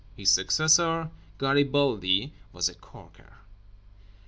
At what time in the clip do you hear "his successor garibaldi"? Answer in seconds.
0.17-2.33